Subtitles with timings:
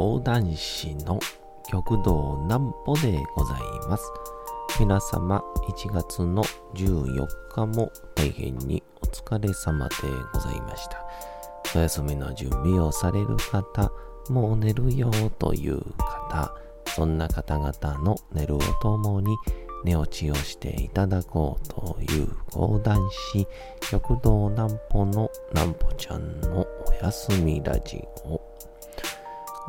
[0.00, 1.20] 講談師の
[1.70, 4.10] 極道南歩でございます。
[4.78, 6.42] 皆様、1月の
[6.74, 9.94] 14日も大変にお疲れ様で
[10.32, 11.04] ございました。
[11.76, 13.92] お休みの準備をされる方、
[14.30, 16.54] もう寝るよという方、
[16.86, 19.36] そんな方々の寝るをともに
[19.84, 23.46] 寝落ちをしていただこうという講談師、
[23.90, 28.39] 極道南歩の南歩ちゃんのお休みラジオ。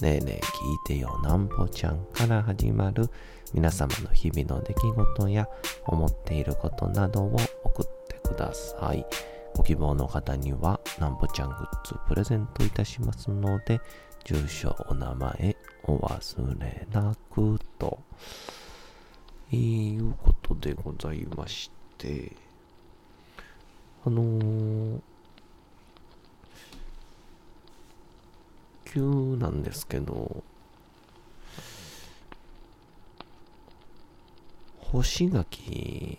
[0.00, 3.08] ねえねえ聞いてよなんぽちゃんから始まる
[3.52, 5.48] 皆様の日々の出来事や
[5.86, 9.04] 思っていることなどを送ってください。
[9.54, 13.80] ご希望の方にはなんぽちゃんグッズプレゼントいたしますので、
[14.24, 17.98] 住所、お名前お忘れなくと。
[19.50, 22.32] いうことでございまして、
[24.04, 24.57] あのー、
[28.98, 30.42] 急なんですけど、
[34.80, 36.18] 干し柿、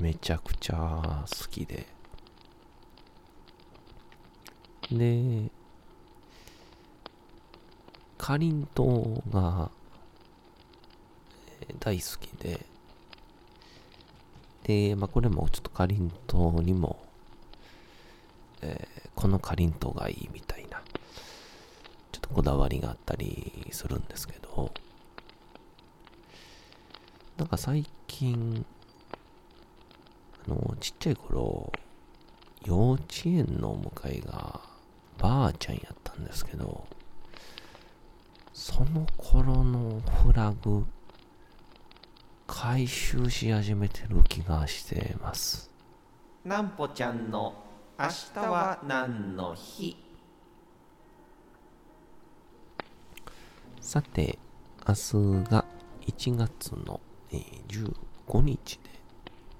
[0.00, 1.86] めちゃくちゃ好きで。
[4.90, 5.50] で、
[8.16, 9.70] かりんとうが
[11.80, 12.64] 大好きで、
[14.62, 16.98] で、まあ、これもちょっとかりんとうにも、
[18.62, 20.47] えーこのかりんとうがいいみたいな、
[22.32, 24.72] こだわりがあったりするんですけど、
[27.36, 28.64] なんか最近、
[30.46, 31.72] あの、ちっちゃい頃、
[32.64, 34.60] 幼稚園のお迎えが
[35.18, 36.86] ばあちゃんやったんですけど、
[38.52, 40.84] その頃のフラグ、
[42.46, 45.70] 回収し始めてる気がしてます。
[46.44, 47.54] なんぽちゃんの
[47.98, 49.96] 明日は何の日？
[53.80, 54.38] さて、
[54.86, 55.64] 明日が
[56.06, 57.00] 1月の、
[57.68, 58.90] 15日で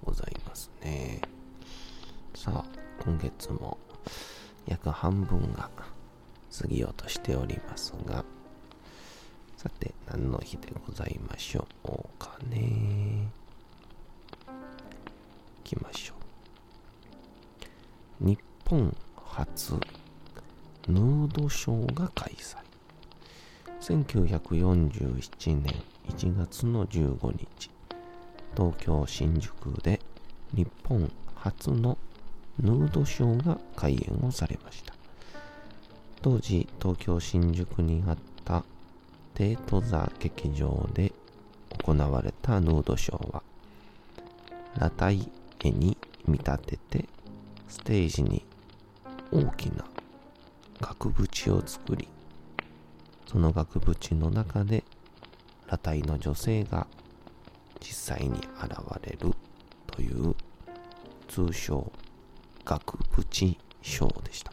[0.04, 1.20] ございますね。
[2.34, 2.64] さあ、
[3.02, 3.78] 今月も
[4.66, 5.70] 約半分が
[6.60, 8.24] 過ぎようとしておりますが、
[9.56, 13.28] さて、何の日でございましょうかね。
[14.46, 14.52] 行
[15.64, 16.14] きましょ
[18.20, 18.26] う。
[18.26, 19.74] 日本初
[20.88, 22.67] ヌードショーが開催。
[23.80, 25.74] 1947年
[26.08, 27.70] 1月の15日、
[28.56, 30.00] 東京新宿で
[30.52, 31.96] 日本初の
[32.60, 34.94] ヌードショーが開演をされました。
[36.20, 38.64] 当時、東京新宿にあった
[39.36, 41.12] デート座劇場で
[41.84, 43.42] 行われたヌードショーは、
[44.74, 45.96] 裸体絵に
[46.26, 47.04] 見立てて、
[47.68, 48.44] ステージに
[49.30, 49.84] 大きな
[50.80, 52.08] 額縁を作り、
[53.30, 54.84] その額縁の中で
[55.66, 56.86] 裸体の女性が
[57.80, 58.72] 実際に現
[59.02, 59.34] れる
[59.86, 60.34] という
[61.28, 61.92] 通称
[62.64, 64.52] 額縁ショーでした。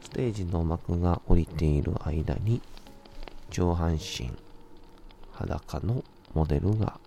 [0.00, 2.60] ステージの幕が降りている間に
[3.50, 4.30] 上半身
[5.32, 6.02] 裸の
[6.34, 6.98] モデルが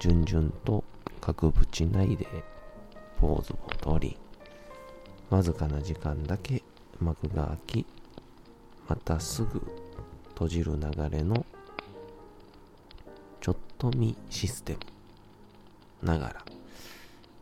[0.00, 0.84] 順々と
[1.20, 2.26] 額縁内で
[3.20, 4.16] ポーズをとり
[5.30, 6.62] わずかな時間だけ
[7.00, 7.86] 幕が開き
[8.88, 9.62] またすぐ
[10.30, 11.44] 閉じる流れの
[13.40, 14.76] ちょっと見システ
[16.02, 16.44] ムながら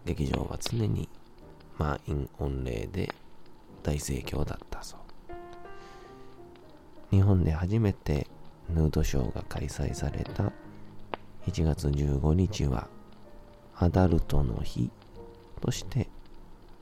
[0.04, 1.08] 劇場は常に
[1.78, 3.14] 満員御礼で
[3.82, 5.00] 大盛況だったそう
[7.10, 8.26] 日本で初めて
[8.68, 10.52] ヌードショーが開催された。
[11.46, 12.88] 1月15日は
[13.76, 14.90] アダルトの日
[15.60, 16.08] として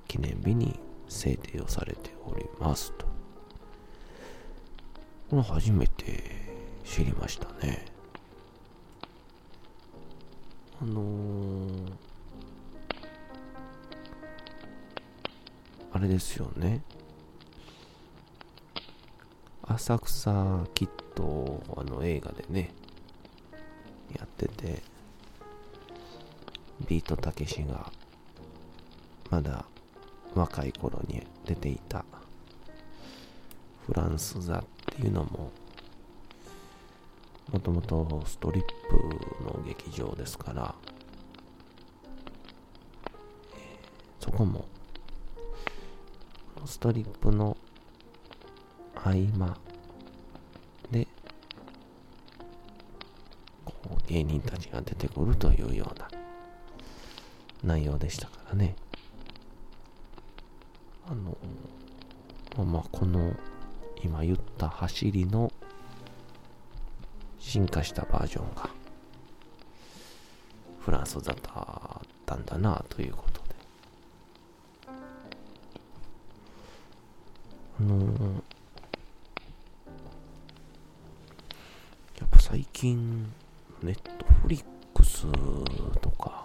[0.09, 3.04] 記念日に制定をされておりますと。
[5.31, 6.23] これ初めて
[6.85, 7.87] 知りましたね。
[10.81, 11.93] あのー、
[15.93, 16.83] あれですよね。
[19.67, 22.71] 浅草キッドあの映画でね
[24.15, 24.83] やってて
[26.87, 27.91] ビートたけしが
[29.31, 29.65] まだ
[30.35, 32.05] 若い頃に出ていた
[33.87, 34.63] フランス座
[34.95, 35.51] っていうのも、
[37.53, 40.75] もともとストリップの劇場ですから、
[44.21, 44.67] そこも、
[46.65, 47.57] ストリップの
[48.95, 49.57] 合間
[50.93, 51.09] で、
[53.65, 56.09] こう芸人たちが出てくるというような
[57.65, 58.77] 内容でしたからね。
[61.09, 61.37] あの、
[62.65, 63.35] まあ、この
[64.05, 65.51] 今言った走りの
[67.39, 68.69] 進化したバージョンが
[70.81, 71.37] フランスだっ
[72.27, 73.55] たんだなということで。
[77.81, 77.97] あの、
[82.21, 83.33] やっぱ最近
[83.83, 85.27] ネットフリックス
[86.03, 86.45] とか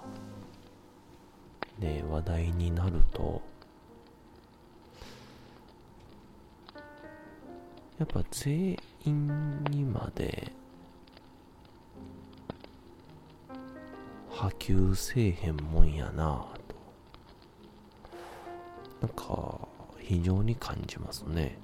[1.78, 3.42] で話題になると
[8.00, 10.54] やっぱ全員にまで
[14.32, 16.76] 波及せえへんもんやなぁと。
[19.02, 19.68] なんか
[20.00, 21.58] 非常に感じますね。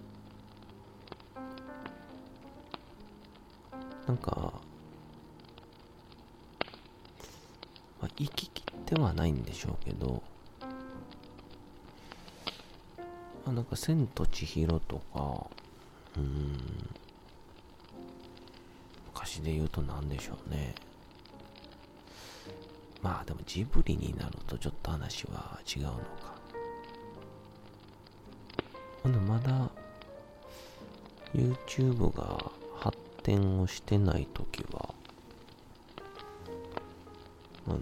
[4.05, 4.31] なんか、
[8.01, 10.21] まあ、行ききってはないんでしょうけど、
[10.59, 10.67] ま
[13.47, 15.47] あ、なんか「千と千尋」とか
[16.17, 16.57] うん。
[19.13, 20.75] 昔で言うと何でしょうね。
[23.01, 26.35] まあでもジブリになるとちょっと話は違うのか。
[29.03, 29.69] ほんでまだ
[31.33, 34.95] YouTube が発展をしてない時は
[37.67, 37.79] あの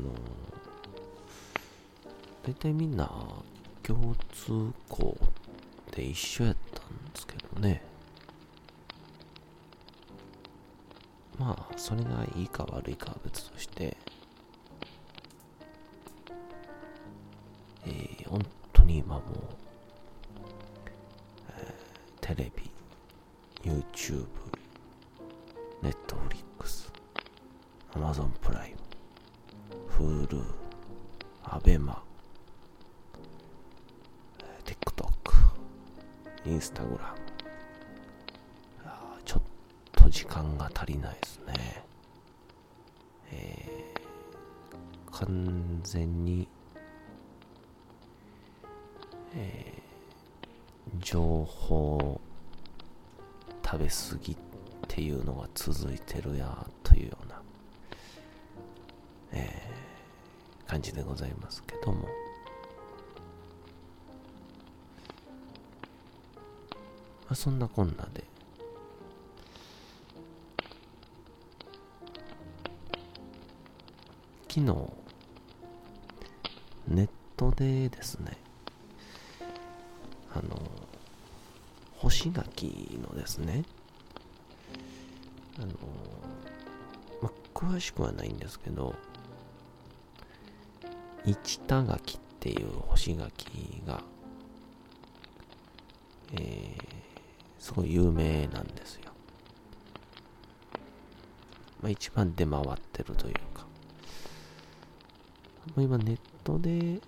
[2.45, 3.09] 大体みんな
[3.83, 7.81] 共通項って一緒やったんですけどね
[11.39, 13.97] まあ、それがいいか悪いかは別として、
[17.85, 18.39] えー、本
[18.71, 19.23] 当に今もう、
[21.49, 22.71] えー、テレビ、
[23.69, 24.25] YouTube、
[25.81, 26.89] Netflix、
[27.91, 28.73] Amazon プライ
[29.99, 30.41] ム、Hulu、
[31.43, 31.97] ABEMA、
[34.63, 35.11] TikTok、
[36.45, 37.02] Instagram、
[40.83, 41.83] 足りないですね。
[43.31, 46.45] えー、完全に、
[49.33, 52.19] えー、情報
[53.65, 54.37] 食べ過ぎっ
[54.89, 57.41] ていうのが続いてるやというような、
[59.31, 62.01] えー、感じでございますけども。
[62.01, 62.09] ま
[67.29, 68.22] あ、そんなこんなで、
[74.55, 74.71] 昨日、
[76.87, 78.37] ネットでですね、
[80.31, 80.61] あの、
[81.97, 83.63] 干し柿のですね、
[85.57, 85.69] あの、
[87.23, 88.93] ま詳しくはないんですけど、
[91.25, 94.03] 一田柿っていう干し柿が、
[96.33, 96.83] えー、
[97.57, 99.13] すごい有名なんですよ。
[101.81, 103.33] まあ、一番出回ってるという
[105.71, 106.99] か、今ネットで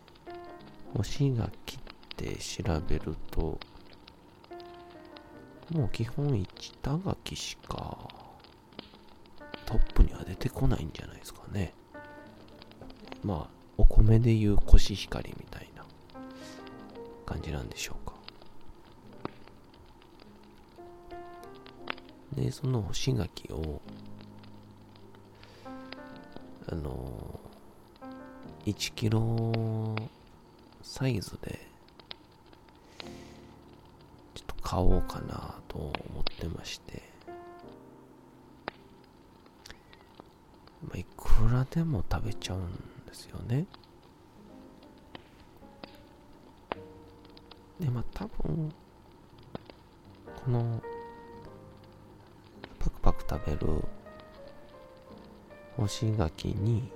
[0.94, 1.80] 干し柿っ
[2.16, 3.60] て調べると、
[5.72, 7.98] もう基本一田柿しか
[9.66, 11.74] トップには出てこないんじゃないですかね。
[13.24, 15.84] まあ、お米でいうコシヒカリみたいな
[17.26, 18.14] 感じなんでしょうか。
[22.34, 23.82] で、その干し柿を、
[26.68, 27.35] あの
[28.66, 29.96] 1キロ
[30.82, 31.60] サイズで
[34.34, 35.94] ちょっと買おうかなと思っ
[36.40, 37.16] てまして。
[40.88, 42.72] まあ、いくらでも食べちゃうん
[43.08, 43.66] ですよね。
[47.80, 48.74] でまあ多分
[50.44, 50.82] この
[52.80, 53.84] パクパク食べる
[55.76, 56.90] 干し柿に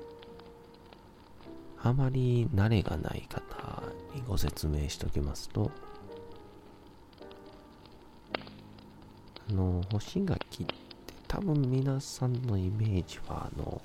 [1.82, 3.84] あまり慣れがない方
[4.14, 5.72] にご説明しておきますと、
[9.50, 10.74] あの、干し柿って
[11.28, 13.82] 多分皆さんのイメージは、あの、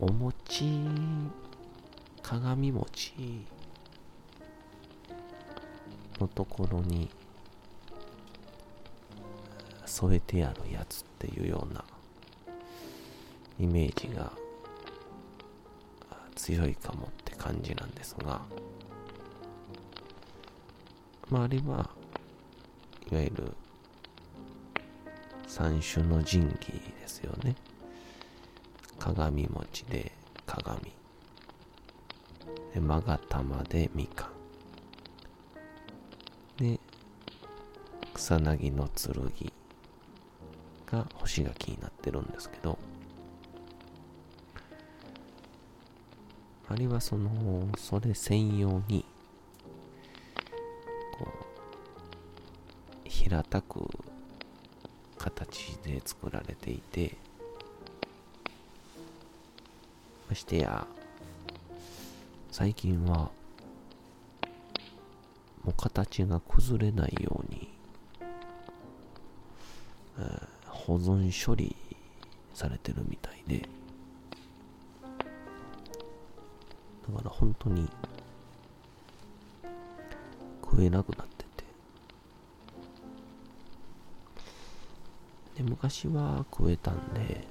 [0.00, 0.64] お餅、
[2.22, 3.12] 鏡餅
[6.20, 7.10] のところに
[9.84, 11.84] 添えてやるやつっていうような
[13.58, 14.32] イメージが
[16.44, 18.42] 強いかもって感じなんですが、
[21.30, 21.88] まあ、あれは
[23.10, 23.52] いわゆる
[25.46, 26.66] 三種の神器
[27.00, 27.56] ですよね。
[28.98, 30.12] 鏡餅で
[30.44, 30.82] 鏡。
[32.74, 34.30] で、勾玉でみか
[36.58, 36.62] ん。
[36.62, 36.78] で、
[38.12, 39.32] 草薙の剣
[40.84, 42.78] が干し柿になってるんですけど、
[46.74, 49.04] あれはその、それ専用に、
[51.16, 51.28] こ
[53.06, 53.88] う、平たく
[55.16, 57.16] 形で作られていて、
[60.28, 60.84] ましてや、
[62.50, 63.30] 最近は、
[65.62, 67.68] もう形が崩れないように、
[70.18, 71.76] えー、保存処理
[72.52, 73.68] されてるみたいで、
[77.08, 77.88] だから本当に
[80.62, 81.64] 食えなくなってて。
[85.56, 87.46] で、昔は食えたんで、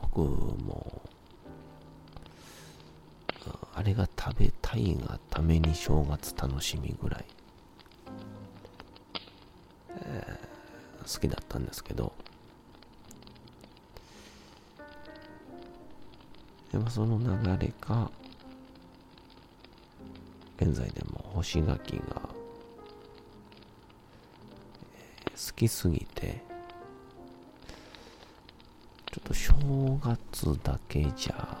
[0.00, 1.02] 僕も、
[3.74, 7.24] あれが食べたいがために正月楽しみぐらい、
[9.96, 12.12] えー、好きだったんですけど、
[16.74, 18.10] でもその流れか、
[20.60, 22.30] 現在でも干し柿が、好
[25.54, 26.42] きすぎて、
[29.06, 29.54] ちょっと正
[30.02, 31.58] 月だけじゃ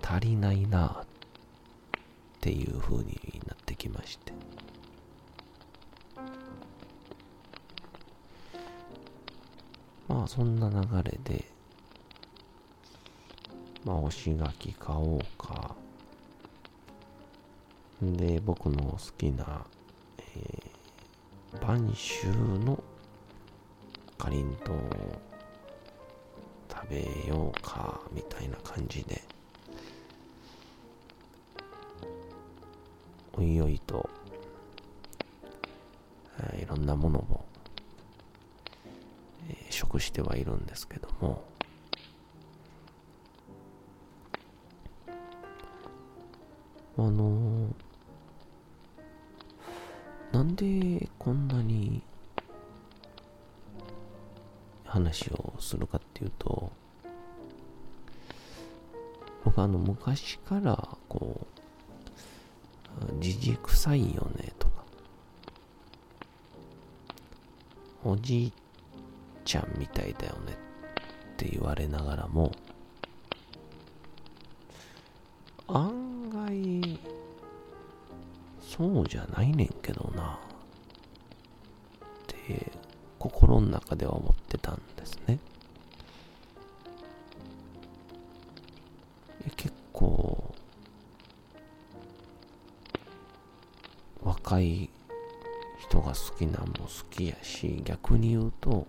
[0.00, 1.06] 足りないなっ
[2.40, 4.32] ていう風になってきまして。
[10.06, 11.51] まあそんな流れで、
[13.84, 15.74] まあ、干し柿買おうか。
[18.00, 19.64] で、僕の好きな、
[20.18, 22.26] えー、晩秋
[22.64, 22.82] の
[24.18, 24.80] かりんとうを
[26.70, 29.20] 食べようか、みたいな感じで、
[33.32, 34.08] おいおいと、
[36.60, 37.44] いろんなものを、
[39.48, 41.42] えー、食してはいるんですけども、
[47.02, 52.00] あのー、なんでこんなに
[54.84, 56.70] 話をするかっていうと、
[59.44, 61.40] 僕あの昔からこ
[63.10, 64.84] う、じじくさいよねとか、
[68.04, 68.52] おじい
[69.44, 70.52] ちゃんみたいだよね
[71.32, 72.52] って言われながらも、
[75.66, 76.01] 案、
[78.74, 80.36] そうじゃないねんけどな、っ
[82.26, 82.72] て
[83.18, 85.38] 心の中では思ってたんですね。
[89.56, 90.54] 結構、
[94.22, 94.88] 若い
[95.80, 98.86] 人が好きなんも好きやし、逆に言うと、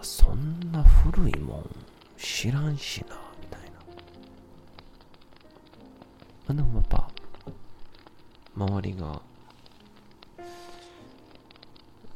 [0.00, 1.70] そんな古いもん
[2.16, 3.21] 知らんしな、
[6.52, 7.08] あ、でもやっぱ、
[8.54, 9.22] 周りが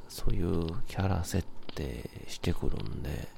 [0.09, 3.29] そういうキャラ設定してくるんで、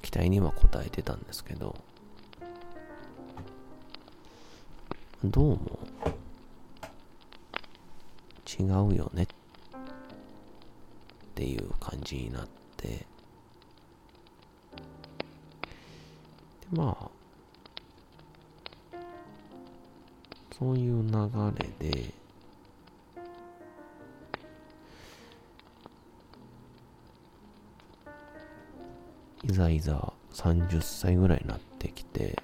[0.00, 0.52] 期待には応
[0.84, 1.76] えてたんですけど、
[5.24, 5.78] どうも
[8.58, 9.26] 違うよねっ
[11.34, 13.06] ていう感じになって、
[16.72, 17.10] まあ、
[20.58, 21.12] そういう流
[21.80, 22.14] れで、
[29.44, 32.40] いざいざ30歳ぐらいになってきて、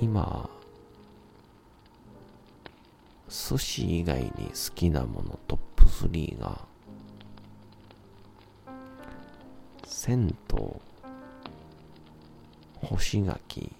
[0.00, 0.50] 今、
[3.28, 6.60] 寿司以外に好きなものトップ3が、
[9.84, 10.87] 銭湯、
[12.88, 13.70] 干し柿、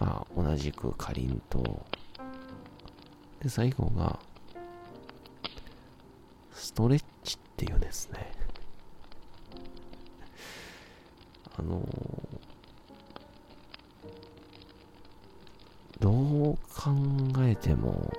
[0.00, 1.64] まあ同じくかりんとう、
[3.40, 4.18] で最後が、
[6.52, 8.32] ストレッチっていうですね。
[11.56, 11.80] あの
[16.00, 16.90] どう考
[17.38, 18.12] えても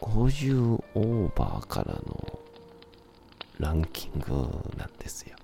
[0.00, 2.27] 50オーバーからの
[3.68, 4.32] ランキング
[4.78, 5.36] なんですよ。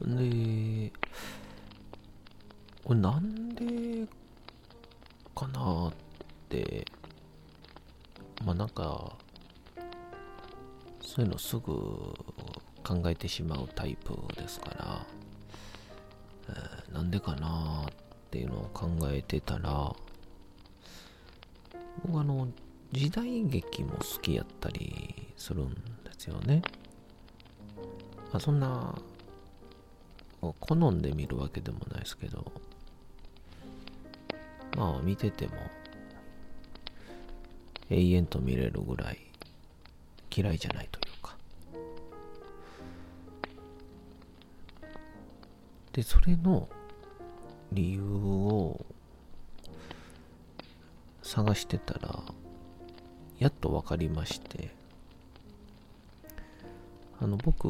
[0.00, 0.90] で、
[2.82, 4.08] これなんで
[5.34, 5.92] かなっ
[6.48, 6.86] て、
[8.42, 9.18] まあなんか、
[11.02, 11.62] そういうのすぐ
[12.82, 15.06] 考えてしまうタイプですから、
[16.48, 17.92] えーなんでかなっ
[18.30, 19.94] ていうのを考えてたら、
[22.06, 22.48] 僕あの、
[22.92, 25.76] 時代劇も好きやったりするんで
[26.18, 26.62] すよね。
[28.30, 28.94] まあ、そんな、
[30.40, 32.52] 好んで見るわけでもないですけど、
[34.76, 35.54] まあ見てても、
[37.88, 39.18] 永遠と見れるぐらい
[40.34, 41.36] 嫌いじゃないというか。
[45.92, 46.68] で、それの
[47.72, 48.84] 理由を
[51.22, 52.22] 探してたら、
[53.42, 54.70] やっと分かりまして、
[57.20, 57.68] あの、僕、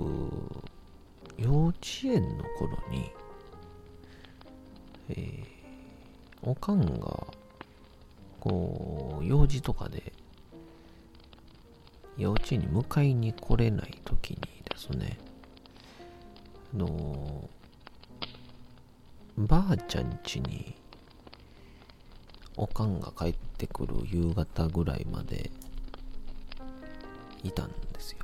[1.38, 3.10] 幼稚園の頃に、
[5.08, 5.52] えー
[6.44, 7.26] おかんが、
[8.40, 10.12] こう、用事とかで、
[12.18, 14.38] 幼稚園に迎えに来れない時に
[14.68, 15.18] ですね、
[16.74, 17.48] あの、
[19.38, 20.74] ばあちゃん家に、
[22.56, 25.50] おかんが帰ってくる夕方ぐらいまで
[27.42, 28.18] いたんですよ。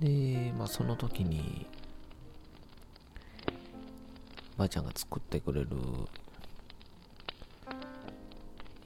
[0.00, 1.66] で、まあその時に、
[4.56, 5.68] ばあちゃんが作ってくれる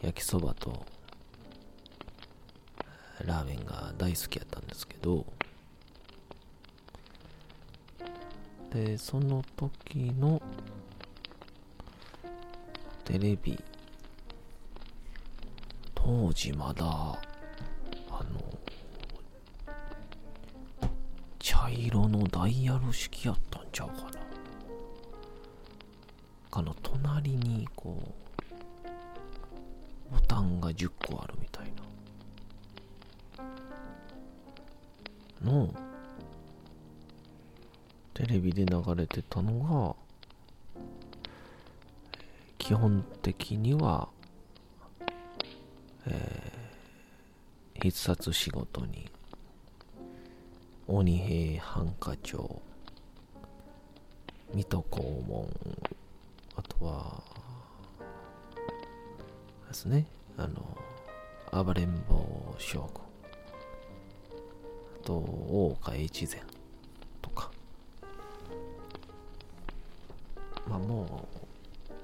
[0.02, 0.84] 焼きそばと
[3.24, 5.26] ラーメンが大好きやったんですけど、
[8.72, 10.40] で、その時の
[13.04, 13.62] テレビ、
[15.94, 17.20] 当時まだ、
[21.72, 24.10] 色のダイヤル式やったんちゃうかな。
[26.52, 28.14] あの、隣に、こ
[30.10, 31.72] う、ボタンが10個あるみたい
[35.44, 35.50] な。
[35.52, 35.72] の、
[38.14, 39.96] テレビで流れてたの
[40.74, 40.82] が、
[42.58, 44.08] 基本的には、
[46.06, 46.60] えー
[47.82, 49.10] 必殺仕事に、
[50.92, 52.60] 鬼平犯科帳、
[54.52, 55.48] 水戸黄門、
[56.56, 57.22] あとは、
[59.68, 60.04] ですね、
[60.36, 63.02] あの、暴れん坊将軍、
[65.00, 66.42] あと、大岡越前
[67.22, 67.52] とか、
[70.68, 71.94] まあもう、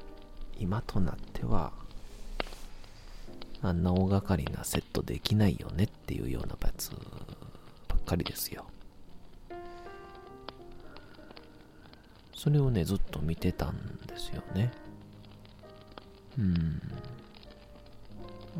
[0.61, 1.72] 今となっては、
[3.62, 6.92] あんな大掛かりなセットできないよねっていうようなやつ
[7.88, 8.64] ばっかりですよ。
[12.37, 14.70] それをね、ずっと見てたんですよね。
[16.38, 16.81] うん。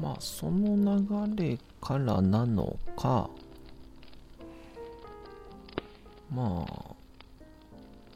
[0.01, 0.77] まあ、その
[1.37, 3.29] 流れからなのか、
[6.35, 6.95] まあ、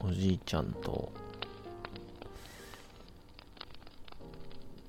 [0.01, 1.13] おじいちゃんと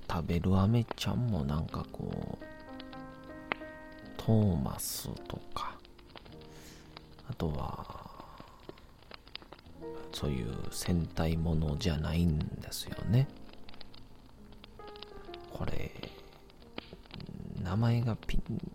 [0.09, 2.45] 食べるアメちゃんもなんかこう、
[4.15, 5.75] トーマスとか、
[7.29, 8.00] あとは、
[10.11, 13.27] そういう戦隊ものじゃないんですよね。
[15.51, 15.91] これ、
[17.63, 18.71] 名前がピン、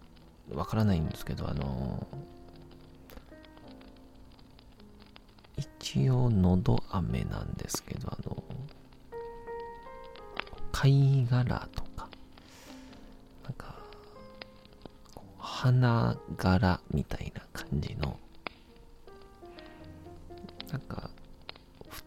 [0.55, 2.07] わからないんですけど、あの、
[5.57, 8.43] 一応、のど飴なんですけど、あの、
[10.73, 12.09] 貝殻とか、
[13.45, 13.75] なんか、
[15.39, 18.19] 花柄みたいな感じの、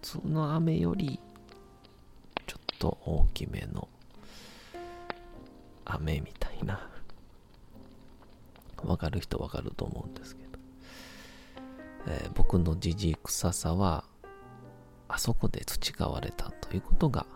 [0.09, 1.19] 通の飴より、
[2.47, 3.87] ちょっと大きめの、
[5.85, 6.89] 雨みたいな。
[8.83, 10.49] わかる人わかると思うんですけど。
[12.07, 14.03] えー僕のじじくささは、
[15.07, 17.27] あそこで培われたということが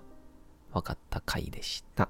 [0.73, 2.09] 分かった回でした。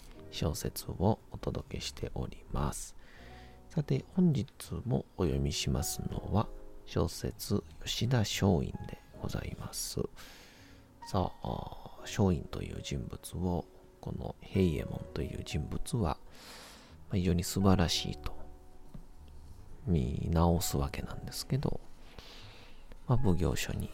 [0.31, 2.95] 小説をお届けしております。
[3.69, 4.47] さて、本日
[4.85, 6.47] もお読みしますのは、
[6.85, 10.01] 小説吉田松陰でございます。
[11.07, 13.65] さあ、松陰という人物を、
[13.99, 16.17] この平右衛門という人物は、
[17.11, 18.33] 非常に素晴らしいと
[19.85, 21.79] 見直すわけなんですけど、
[23.07, 23.89] まあ、奉行所に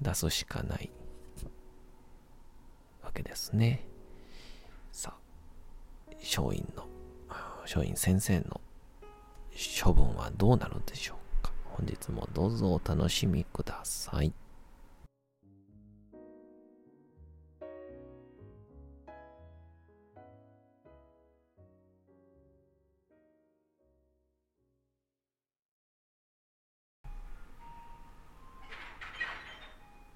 [0.00, 0.90] 出すしかない
[3.02, 3.86] わけですね。
[4.92, 6.86] さあ、松陰の、
[7.62, 8.60] 松陰先生の
[9.82, 11.50] 処分はどうなるでしょうか。
[11.64, 14.32] 本日もどうぞお楽しみください。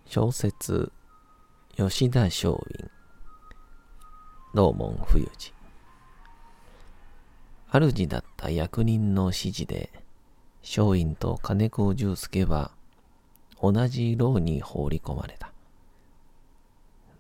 [0.05, 0.93] 小説
[1.77, 2.96] 吉田松陰
[4.57, 5.53] 道門冬治
[7.71, 9.91] 主だった役人の指示で
[10.63, 12.71] 松陰と金子重介は
[13.61, 15.53] 同じ牢に放り込まれた。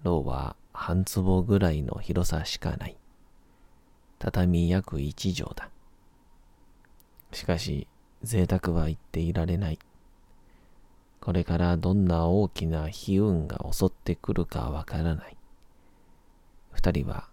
[0.03, 2.96] 牢は半坪ぐらいの広さしかない。
[4.18, 5.68] 畳約一畳だ。
[7.33, 7.87] しかし
[8.22, 9.79] 贅沢は言っていられない。
[11.20, 15.36] これからどんな大きな悲運が襲ってくるかわからない。
[16.77, 17.27] 二人は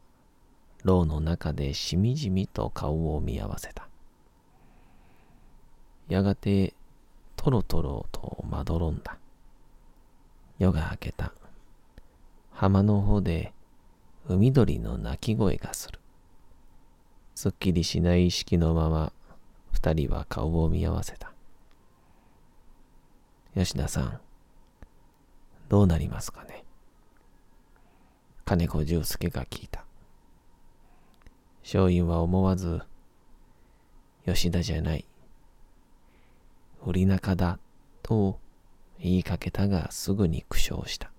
[0.84, 3.90] 牢の中でしみじみと顔を見合わせた。
[6.08, 6.74] やがて
[7.36, 9.18] とろとろとまどろんだ。
[10.60, 11.34] 夜が明けた。
[12.52, 13.52] 浜の方で
[14.30, 16.00] 海鳥の鳴き声がする。
[17.36, 19.12] すっきりしない意識のまま
[19.72, 21.34] 二人は顔を見合わせた。
[23.56, 24.20] 吉田さん、
[25.68, 26.63] どうなりますかね？
[28.46, 29.86] 金子重介が聞いた。
[31.64, 32.82] 松陰は思わず、
[34.26, 35.06] 吉田じゃない、
[36.86, 37.58] 売中だ、
[38.02, 38.38] と
[39.00, 41.10] 言いかけたがすぐに苦笑した。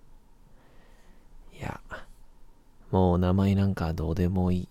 [1.58, 1.80] いや、
[2.90, 4.68] もう名前なんかどうでもいい。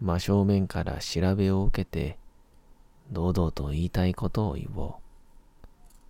[0.00, 2.18] 真正面から調べを受けて、
[3.12, 4.94] 堂々と言いたいことを言おう。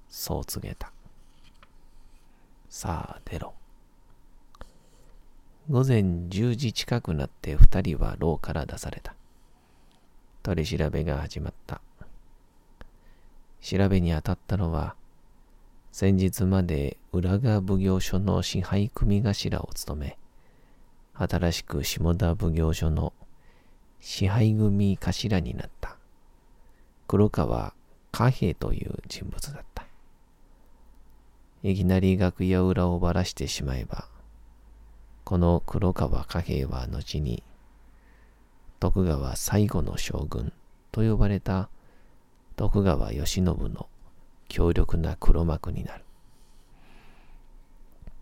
[0.08, 0.92] そう告げた。
[2.68, 3.54] さあ出ろ。
[5.70, 9.14] 午前10時近くなって二人は牢から出された。
[10.42, 11.80] 取り調べが始まった。
[13.62, 14.94] 調べに当たったのは、
[15.90, 20.18] 先日まで浦賀奉行所の支配組頭を務め、
[21.14, 23.14] 新しく下田奉行所の
[24.00, 25.96] 支配組頭になった
[27.08, 27.72] 黒川
[28.12, 29.86] 貨幣という人物だった。
[31.62, 34.12] いきなり楽屋裏をばらしてしまえば、
[35.24, 37.42] この黒川貨幣は後に、
[38.78, 40.52] 徳川最後の将軍
[40.92, 41.70] と呼ばれた
[42.56, 43.88] 徳川慶喜の
[44.48, 46.04] 強力な黒幕になる。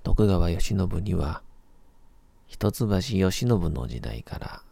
[0.05, 1.43] 徳川慶喜には、
[2.47, 4.62] 一橋慶喜の時代から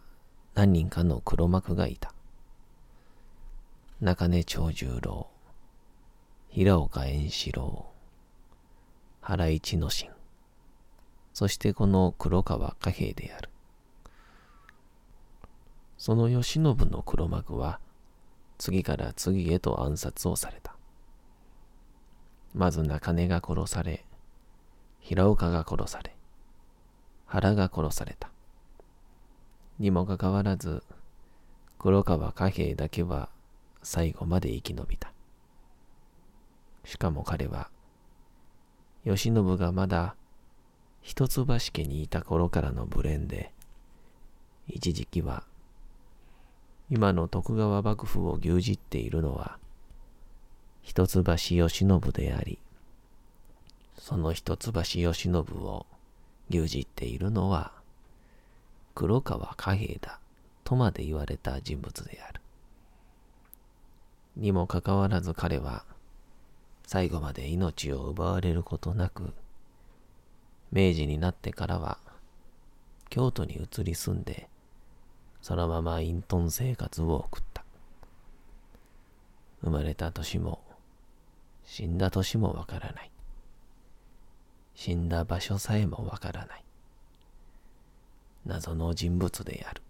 [0.54, 2.14] 何人かの黒幕がいた。
[4.00, 5.26] 中根長十郎、
[6.48, 7.86] 平岡円四郎、
[9.20, 10.10] 原市之進、
[11.40, 13.48] そしてこの黒川貨幣である。
[15.96, 17.80] その慶喜の黒幕は、
[18.58, 20.76] 次から次へと暗殺をされた。
[22.52, 24.04] まず中根が殺され、
[24.98, 26.14] 平岡が殺され、
[27.24, 28.30] 原が殺された。
[29.78, 30.82] にもかかわらず、
[31.78, 33.30] 黒川貨幣だけは
[33.82, 35.10] 最後まで生き延びた。
[36.84, 37.70] しかも彼は、
[39.06, 40.16] 慶喜がまだ
[41.02, 43.52] 一橋家にいた頃からのブレンで、
[44.68, 45.44] 一時期は、
[46.90, 49.58] 今の徳川幕府を牛耳っているのは、
[50.82, 52.58] 一橋慶喜であり、
[53.96, 55.86] その一橋慶喜を
[56.48, 57.72] 牛耳っているのは、
[58.94, 60.20] 黒川貨幣だ
[60.64, 62.40] とまで言われた人物である。
[64.36, 65.84] にもかかわらず彼は、
[66.86, 69.32] 最後まで命を奪われることなく、
[70.72, 71.98] 明治になってからは、
[73.08, 74.48] 京都に移り住んで、
[75.42, 77.64] そのまま隠遁生活を送った。
[79.62, 80.60] 生まれた年も、
[81.64, 83.10] 死んだ年もわからない。
[84.74, 86.64] 死んだ場所さえもわからない。
[88.46, 89.82] 謎の人物である。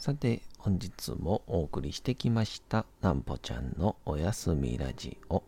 [0.00, 5.42] さて、本日もお送りしてきました、なんぽちゃんのおやすみラジオ。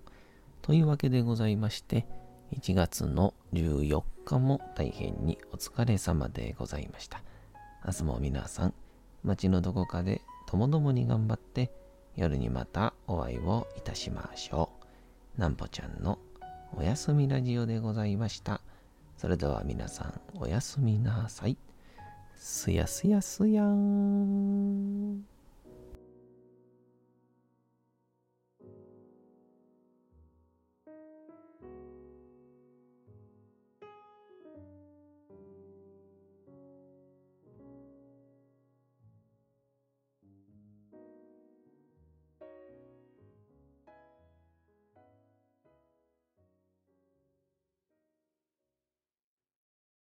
[0.60, 2.04] というわけでございまして、
[2.52, 7.22] 1月の14日も大変にお疲れ様でございました。
[7.86, 8.74] 明日も皆さん、
[9.24, 11.72] 街のどこかでともどもに頑張って、
[12.14, 14.68] 夜にまたお会いをいたしましょ
[15.38, 15.40] う。
[15.40, 16.18] なんぽちゃんの
[16.76, 18.60] おやすみラジオでございました。
[19.16, 21.56] それでは皆さん、おやすみなさい。
[22.44, 25.24] すやすやすやーん。